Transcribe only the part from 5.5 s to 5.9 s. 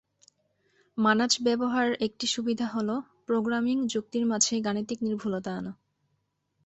আনা।